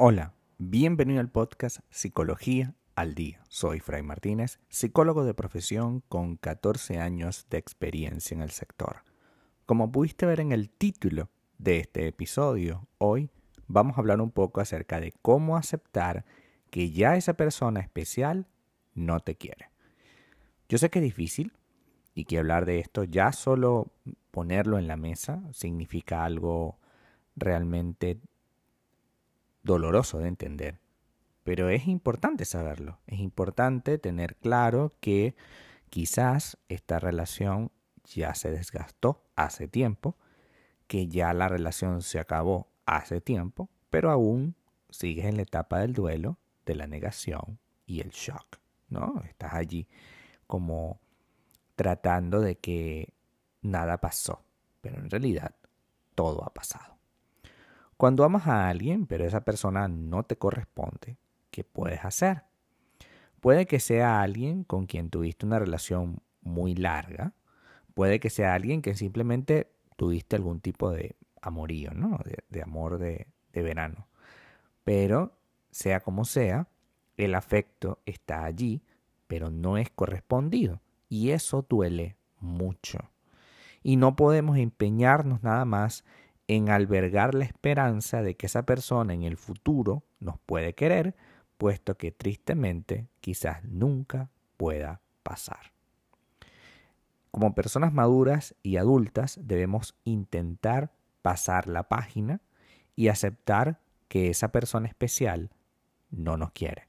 [0.00, 3.42] Hola, bienvenido al podcast Psicología al Día.
[3.48, 9.02] Soy Fray Martínez, psicólogo de profesión con 14 años de experiencia en el sector.
[9.66, 13.30] Como pudiste ver en el título de este episodio, hoy
[13.66, 16.24] vamos a hablar un poco acerca de cómo aceptar
[16.70, 18.46] que ya esa persona especial
[18.94, 19.70] no te quiere.
[20.68, 21.52] Yo sé que es difícil
[22.18, 23.92] y que hablar de esto ya solo
[24.32, 26.76] ponerlo en la mesa significa algo
[27.36, 28.18] realmente
[29.62, 30.80] doloroso de entender.
[31.44, 35.36] Pero es importante saberlo, es importante tener claro que
[35.90, 37.70] quizás esta relación
[38.04, 40.16] ya se desgastó hace tiempo,
[40.88, 44.56] que ya la relación se acabó hace tiempo, pero aún
[44.90, 49.22] sigues en la etapa del duelo, de la negación y el shock, ¿no?
[49.24, 49.86] Estás allí
[50.48, 50.98] como
[51.78, 53.14] tratando de que
[53.62, 54.42] nada pasó,
[54.80, 55.54] pero en realidad
[56.16, 56.98] todo ha pasado.
[57.96, 61.16] Cuando amas a alguien, pero esa persona no te corresponde,
[61.52, 62.42] ¿qué puedes hacer?
[63.40, 67.32] Puede que sea alguien con quien tuviste una relación muy larga,
[67.94, 72.18] puede que sea alguien que simplemente tuviste algún tipo de amorío, ¿no?
[72.50, 74.08] De, amor de, verano.
[74.82, 75.38] Pero,
[75.70, 76.66] sea como sea,
[77.16, 78.82] el afecto está allí,
[79.28, 80.80] pero no es correspondido.
[81.08, 82.98] Y eso duele mucho.
[83.82, 86.04] Y no podemos empeñarnos nada más
[86.48, 91.14] en albergar la esperanza de que esa persona en el futuro nos puede querer,
[91.58, 95.72] puesto que tristemente quizás nunca pueda pasar.
[97.30, 102.40] Como personas maduras y adultas debemos intentar pasar la página
[102.96, 105.50] y aceptar que esa persona especial
[106.10, 106.88] no nos quiere.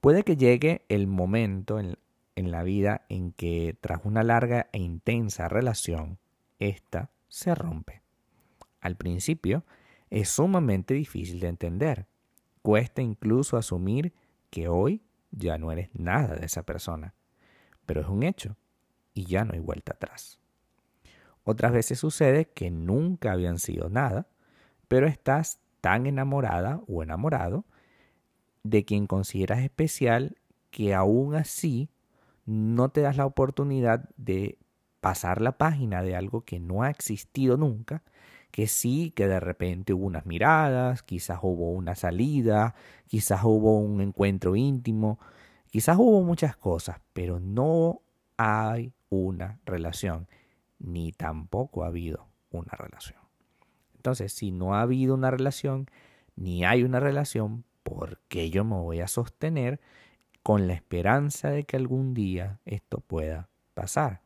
[0.00, 1.98] Puede que llegue el momento en,
[2.38, 6.18] en la vida en que tras una larga e intensa relación,
[6.58, 8.02] ésta se rompe
[8.80, 9.64] al principio
[10.10, 12.06] es sumamente difícil de entender.
[12.62, 14.12] Cuesta incluso asumir
[14.50, 17.14] que hoy ya no eres nada de esa persona.
[17.86, 18.56] Pero es un hecho
[19.14, 20.40] y ya no hay vuelta atrás.
[21.44, 24.28] Otras veces sucede que nunca habían sido nada,
[24.86, 27.64] pero estás tan enamorada o enamorado
[28.64, 30.36] de quien consideras especial
[30.70, 31.90] que aún así
[32.48, 34.58] no te das la oportunidad de
[35.00, 38.02] pasar la página de algo que no ha existido nunca
[38.50, 42.74] que sí, que de repente hubo unas miradas, quizás hubo una salida,
[43.06, 45.18] quizás hubo un encuentro íntimo,
[45.70, 48.00] quizás hubo muchas cosas, pero no
[48.36, 50.28] hay una relación,
[50.78, 53.18] ni tampoco ha habido una relación.
[53.96, 55.86] Entonces, si no ha habido una relación,
[56.36, 59.80] ni hay una relación, ¿por qué yo me voy a sostener
[60.48, 64.22] con la esperanza de que algún día esto pueda pasar?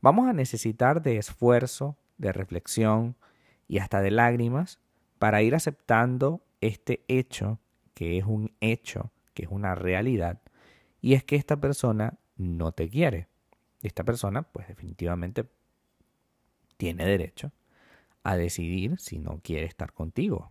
[0.00, 3.14] Vamos a necesitar de esfuerzo, de reflexión
[3.68, 4.80] y hasta de lágrimas
[5.20, 7.60] para ir aceptando este hecho,
[7.94, 10.40] que es un hecho, que es una realidad,
[11.00, 13.28] y es que esta persona no te quiere.
[13.82, 15.48] Esta persona, pues definitivamente
[16.76, 17.52] tiene derecho
[18.24, 20.50] a decidir si no quiere estar contigo.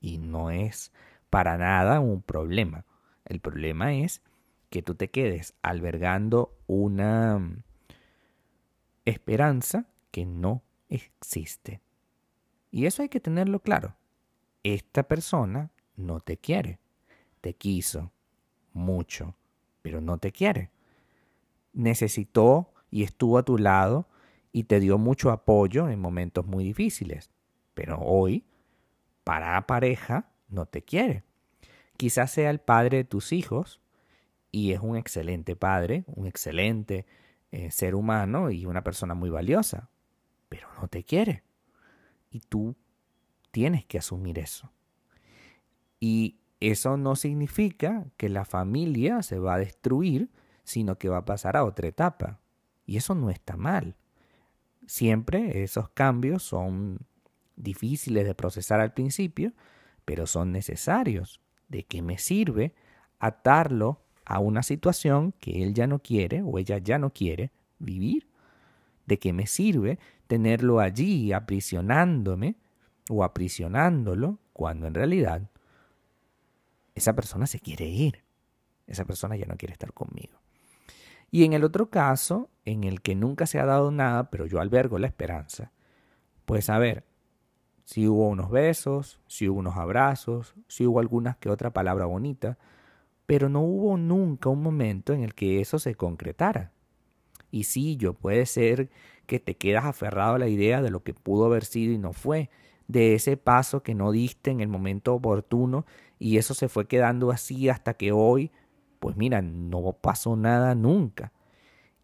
[0.00, 0.90] Y no es
[1.28, 2.86] para nada un problema.
[3.26, 4.22] El problema es
[4.70, 7.64] que tú te quedes albergando una
[9.04, 11.80] esperanza que no existe.
[12.70, 13.96] Y eso hay que tenerlo claro.
[14.62, 16.78] Esta persona no te quiere.
[17.40, 18.12] Te quiso
[18.72, 19.36] mucho,
[19.82, 20.70] pero no te quiere.
[21.72, 24.08] Necesitó y estuvo a tu lado
[24.52, 27.30] y te dio mucho apoyo en momentos muy difíciles.
[27.74, 28.44] Pero hoy,
[29.24, 31.24] para pareja, no te quiere.
[31.96, 33.80] Quizás sea el padre de tus hijos
[34.50, 37.06] y es un excelente padre, un excelente
[37.52, 39.88] eh, ser humano y una persona muy valiosa
[40.48, 41.42] pero no te quiere.
[42.30, 42.76] Y tú
[43.50, 44.72] tienes que asumir eso.
[46.00, 50.30] Y eso no significa que la familia se va a destruir,
[50.64, 52.40] sino que va a pasar a otra etapa.
[52.84, 53.96] Y eso no está mal.
[54.86, 57.00] Siempre esos cambios son
[57.56, 59.52] difíciles de procesar al principio,
[60.04, 61.40] pero son necesarios.
[61.68, 62.74] ¿De qué me sirve
[63.18, 68.28] atarlo a una situación que él ya no quiere o ella ya no quiere vivir?
[69.06, 72.56] ¿De qué me sirve tenerlo allí aprisionándome
[73.08, 75.48] o aprisionándolo cuando en realidad
[76.94, 78.24] esa persona se quiere ir?
[78.86, 80.38] Esa persona ya no quiere estar conmigo.
[81.30, 84.60] Y en el otro caso, en el que nunca se ha dado nada, pero yo
[84.60, 85.72] albergo la esperanza,
[86.44, 87.04] pues a ver,
[87.86, 92.58] si hubo unos besos, si hubo unos abrazos, si hubo algunas que otra palabra bonita,
[93.26, 96.72] pero no hubo nunca un momento en el que eso se concretara.
[97.52, 98.90] Y sí, yo puede ser
[99.26, 102.12] que te quedas aferrado a la idea de lo que pudo haber sido y no
[102.12, 102.50] fue,
[102.88, 105.86] de ese paso que no diste en el momento oportuno
[106.18, 108.50] y eso se fue quedando así hasta que hoy,
[108.98, 111.32] pues mira, no pasó nada nunca.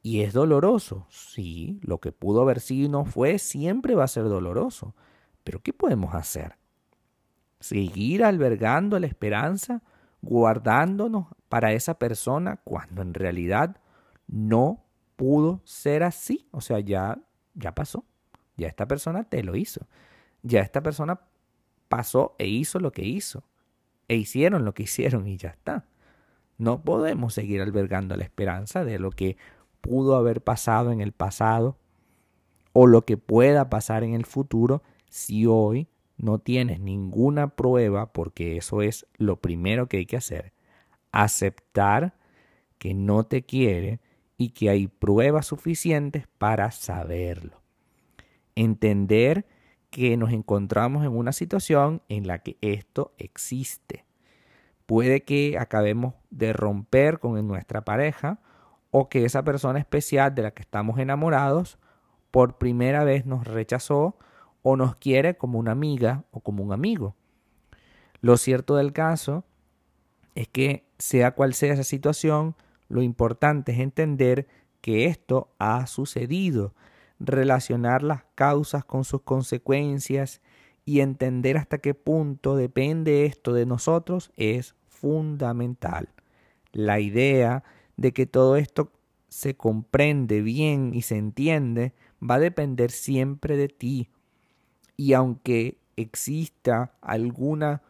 [0.00, 4.08] Y es doloroso, sí, lo que pudo haber sido y no fue siempre va a
[4.08, 4.94] ser doloroso.
[5.44, 6.56] Pero ¿qué podemos hacer?
[7.60, 9.82] ¿Seguir albergando la esperanza,
[10.20, 13.76] guardándonos para esa persona cuando en realidad
[14.26, 14.84] no
[15.16, 16.48] pudo ser así?
[16.50, 17.18] O sea, ya,
[17.54, 18.04] ya pasó,
[18.56, 19.86] ya esta persona te lo hizo,
[20.42, 21.20] ya esta persona
[21.88, 23.44] pasó e hizo lo que hizo,
[24.08, 25.86] e hicieron lo que hicieron y ya está.
[26.58, 29.36] No podemos seguir albergando la esperanza de lo que
[29.80, 31.76] pudo haber pasado en el pasado
[32.72, 38.56] o lo que pueda pasar en el futuro si hoy no tienes ninguna prueba, porque
[38.56, 40.54] eso es lo primero que hay que hacer,
[41.10, 42.14] aceptar
[42.78, 44.00] que no te quiere
[44.38, 47.60] y que hay pruebas suficientes para saberlo.
[48.54, 49.44] Entender
[49.90, 54.06] que nos encontramos en una situación en la que esto existe.
[54.86, 58.40] Puede que acabemos de romper con nuestra pareja
[58.90, 61.78] o que esa persona especial de la que estamos enamorados
[62.30, 64.16] por primera vez nos rechazó
[64.62, 67.14] o nos quiere como una amiga o como un amigo.
[68.20, 69.44] Lo cierto del caso
[70.34, 72.54] es que sea cual sea esa situación,
[72.88, 74.46] lo importante es entender
[74.80, 76.74] que esto ha sucedido,
[77.18, 80.40] relacionar las causas con sus consecuencias
[80.84, 86.08] y entender hasta qué punto depende esto de nosotros es fundamental.
[86.72, 87.64] La idea
[87.96, 88.92] de que todo esto
[89.28, 91.92] se comprende bien y se entiende
[92.22, 94.10] va a depender siempre de ti.
[94.96, 97.82] Y aunque exista alguna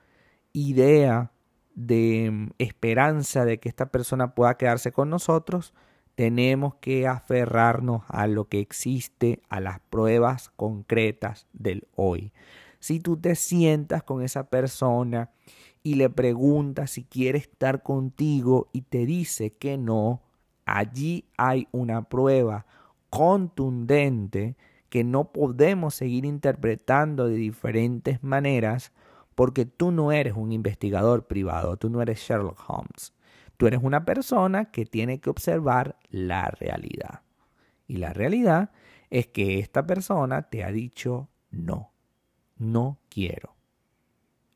[0.53, 1.33] idea
[1.75, 5.73] de mm, esperanza de que esta persona pueda quedarse con nosotros,
[6.15, 12.33] tenemos que aferrarnos a lo que existe, a las pruebas concretas del hoy.
[12.81, 15.31] Si tú te sientas con esa persona
[15.83, 20.23] y le preguntas si quiere estar contigo y te dice que no,
[20.65, 22.67] allí hay una prueba
[23.09, 24.57] contundente
[24.93, 28.93] que no podemos seguir interpretando de diferentes maneras
[29.35, 33.15] porque tú no eres un investigador privado, tú no eres Sherlock Holmes.
[33.57, 37.23] Tú eres una persona que tiene que observar la realidad.
[37.87, 38.71] Y la realidad
[39.09, 41.95] es que esta persona te ha dicho no,
[42.59, 43.57] no quiero.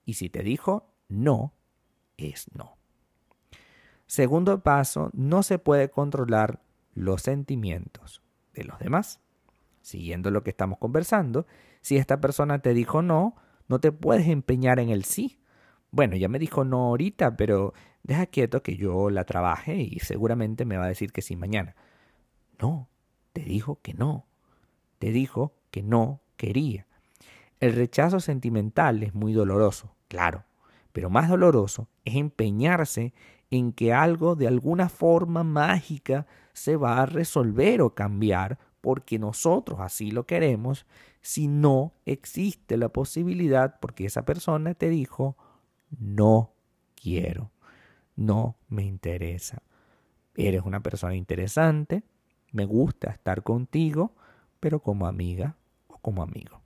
[0.04, 1.54] Y si te dijo no
[2.18, 2.76] es no.
[4.04, 6.60] Segundo paso, no se puede controlar
[6.92, 8.20] los sentimientos
[8.52, 9.22] de los demás.
[9.86, 11.46] Siguiendo lo que estamos conversando,
[11.80, 13.36] si esta persona te dijo no,
[13.68, 15.38] no te puedes empeñar en el sí.
[15.92, 17.72] Bueno, ya me dijo no ahorita, pero
[18.02, 21.76] deja quieto que yo la trabaje y seguramente me va a decir que sí mañana.
[22.60, 22.88] No,
[23.32, 24.26] te dijo que no.
[24.98, 26.88] Te dijo que no quería.
[27.60, 30.42] El rechazo sentimental es muy doloroso, claro,
[30.92, 33.14] pero más doloroso es empeñarse
[33.52, 39.80] en que algo de alguna forma mágica se va a resolver o cambiar porque nosotros
[39.80, 40.86] así lo queremos,
[41.20, 45.36] si no existe la posibilidad porque esa persona te dijo,
[45.98, 46.52] no
[46.94, 47.50] quiero,
[48.14, 49.60] no me interesa.
[50.36, 52.04] Eres una persona interesante,
[52.52, 54.14] me gusta estar contigo,
[54.60, 55.56] pero como amiga
[55.88, 56.62] o como amigo.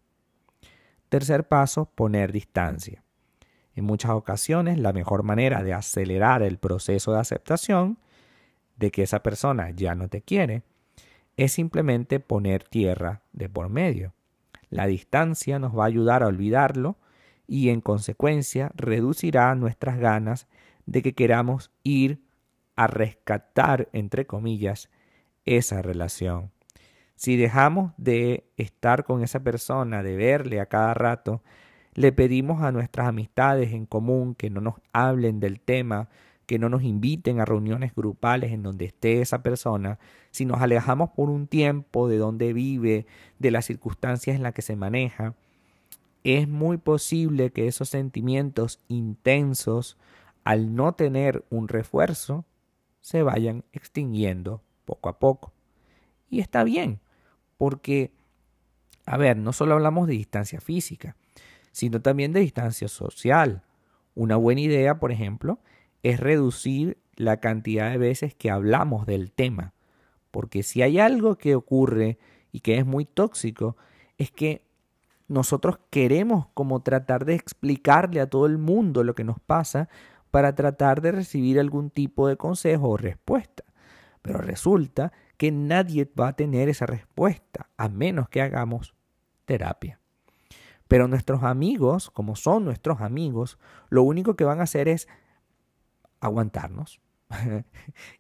[1.09, 3.03] Tercer paso, poner distancia.
[3.75, 7.97] En muchas ocasiones la mejor manera de acelerar el proceso de aceptación
[8.77, 10.65] de que esa persona ya no te quiere
[11.45, 14.13] es simplemente poner tierra de por medio.
[14.69, 16.99] La distancia nos va a ayudar a olvidarlo
[17.47, 20.49] y en consecuencia reducirá nuestras ganas
[20.85, 22.23] de que queramos ir
[22.77, 24.91] a rescatar, entre comillas,
[25.47, 26.51] esa relación.
[27.15, 31.43] Si dejamos de estar con esa persona, de verle a cada rato,
[31.95, 36.11] le pedimos a nuestras amistades en común que no nos hablen del tema,
[36.51, 40.01] que no nos inviten a reuniones grupales en donde esté esa persona,
[40.33, 43.07] si nos alejamos por un tiempo de donde vive,
[43.39, 45.37] de las circunstancias en las que se maneja,
[46.25, 49.97] es muy posible que esos sentimientos intensos,
[50.43, 52.45] al no tener un refuerzo,
[53.01, 55.53] se vayan extinguiendo poco a poco.
[56.31, 56.99] Y está bien,
[57.59, 58.11] porque,
[59.07, 61.15] a ver, no solo hablamos de distancia física,
[61.71, 63.63] sino también de distancia social.
[64.17, 65.61] Una buena idea, por ejemplo,
[66.03, 69.75] es reducir la cantidad de veces que hablamos del tema.
[70.31, 72.19] Porque si hay algo que ocurre
[72.53, 73.77] y que es muy tóxico,
[74.17, 74.63] es que
[75.29, 79.89] nosotros queremos como tratar de explicarle a todo el mundo lo que nos pasa
[80.31, 83.65] para tratar de recibir algún tipo de consejo o respuesta.
[84.23, 88.95] Pero resulta que nadie va a tener esa respuesta, a menos que hagamos
[89.45, 90.01] terapia.
[90.89, 95.09] Pero nuestros amigos, como son nuestros amigos, lo único que van a hacer es
[96.21, 97.01] aguantarnos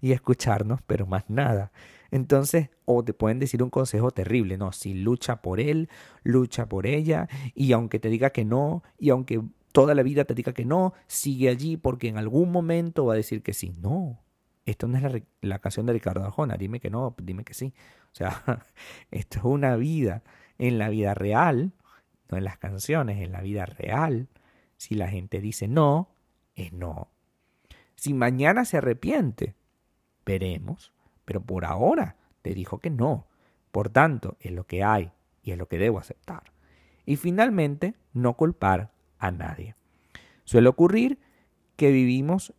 [0.00, 1.73] y escucharnos, pero más nada.
[2.11, 5.88] Entonces, o te pueden decir un consejo terrible, no, si lucha por él,
[6.23, 9.40] lucha por ella, y aunque te diga que no, y aunque
[9.73, 13.16] toda la vida te diga que no, sigue allí porque en algún momento va a
[13.16, 13.75] decir que sí.
[13.78, 14.21] No,
[14.66, 17.73] esto no es la, canción de Ricardo Arjona, dime que no, dime que sí.
[18.12, 18.42] O sea,
[19.11, 20.23] esto es una vida.
[20.59, 21.73] En la vida real,
[22.30, 24.28] no en las canciones, en la vida real,
[24.76, 26.11] si la gente dice no,
[26.54, 27.09] es no.
[28.00, 29.57] Si mañana se arrepiente,
[30.25, 30.95] veremos.
[31.26, 33.26] Pero por ahora te dijo que no.
[33.73, 36.45] Por tanto, es lo que hay y es lo que debo aceptar.
[37.04, 39.76] Y finalmente, no culpar a nadie.
[40.45, 41.19] Suele ocurrir
[41.76, 42.54] que vivimos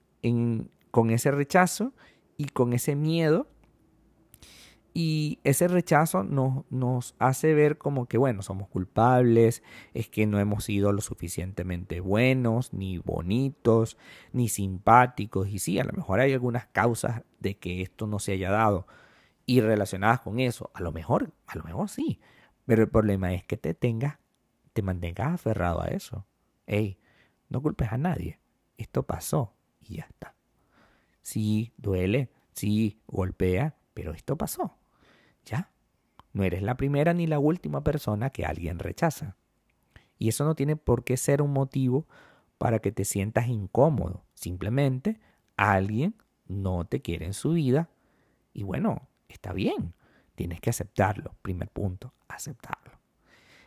[0.91, 1.91] con ese rechazo
[2.37, 3.47] y con ese miedo
[4.93, 10.37] y ese rechazo nos, nos, hace ver como que, bueno, somos culpables, es que no
[10.39, 13.97] hemos sido lo suficientemente buenos, ni bonitos,
[14.33, 15.47] ni simpáticos.
[15.47, 18.85] Y sí, a lo mejor hay algunas causas de que esto no se haya dado
[19.45, 20.71] y relacionadas con eso.
[20.73, 22.19] A lo mejor, a lo mejor sí.
[22.65, 24.19] Pero el problema es que te tengas,
[24.73, 26.25] te mantengas aferrado a eso.
[26.67, 26.99] Ey,
[27.47, 28.39] no culpes a nadie.
[28.77, 30.35] Esto pasó y ya está.
[31.21, 34.80] Sí, duele, sí, golpea, pero esto pasó.
[35.45, 35.69] Ya.
[36.33, 39.35] No eres la primera ni la última persona que alguien rechaza.
[40.17, 42.05] Y eso no tiene por qué ser un motivo
[42.57, 44.23] para que te sientas incómodo.
[44.33, 45.19] Simplemente
[45.57, 46.15] alguien
[46.47, 47.89] no te quiere en su vida
[48.53, 49.93] y bueno, está bien.
[50.35, 51.35] Tienes que aceptarlo.
[51.41, 52.99] Primer punto, aceptarlo.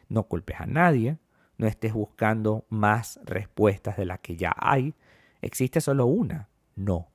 [0.09, 1.19] No culpes a nadie,
[1.57, 4.95] no estés buscando más respuestas de las que ya hay.
[5.41, 7.09] Existe solo una, no.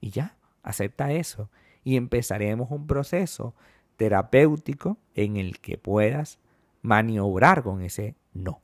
[0.00, 1.50] Y ya, acepta eso.
[1.84, 3.54] Y empezaremos un proceso
[3.96, 6.40] terapéutico en el que puedas
[6.82, 8.60] maniobrar con ese no.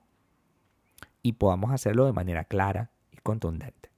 [1.23, 3.91] Y podamos hacerlo de manera clara y contundente.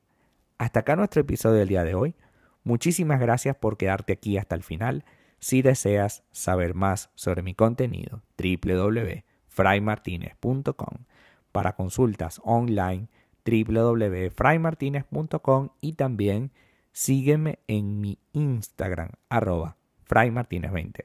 [0.58, 2.16] Hasta acá nuestro episodio del día de hoy.
[2.62, 5.04] Muchísimas gracias por quedarte aquí hasta el final.
[5.38, 11.04] Si deseas saber más sobre mi contenido, www.fraymartinez.com.
[11.52, 13.08] Para consultas online,
[13.44, 16.50] www.fraymartinez.com y también
[16.92, 19.76] sígueme en mi Instagram, arroba
[20.08, 21.04] fraymartinez20.